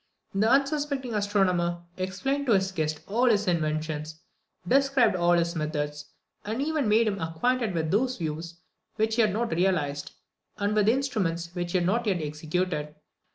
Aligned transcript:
The 0.33 0.49
unsuspecting 0.49 1.13
astronomer 1.13 1.83
explained 1.95 2.47
to 2.47 2.53
his 2.53 2.71
guest 2.71 3.01
all 3.07 3.25
his 3.29 3.47
inventions, 3.47 4.19
described 4.67 5.15
all 5.15 5.33
his 5.33 5.55
methods, 5.55 6.05
and 6.43 6.59
even 6.59 6.89
made 6.89 7.05
him 7.05 7.19
acquainted 7.21 7.75
with 7.75 7.91
those 7.91 8.17
views 8.17 8.55
which 8.95 9.17
he 9.17 9.21
had 9.21 9.31
not 9.31 9.53
realised, 9.53 10.13
and 10.57 10.73
with 10.73 10.89
instruments 10.89 11.53
which 11.53 11.73
he 11.73 11.77
had 11.77 11.85
not 11.85 12.07
yet 12.07 12.19
executed. 12.19 12.95